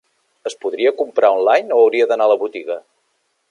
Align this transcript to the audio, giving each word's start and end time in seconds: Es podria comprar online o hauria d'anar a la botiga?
Es 0.49 0.55
podria 0.63 0.93
comprar 1.01 1.29
online 1.35 1.77
o 1.77 1.79
hauria 1.83 2.09
d'anar 2.13 2.29
a 2.31 2.35
la 2.35 2.41
botiga? 2.47 2.83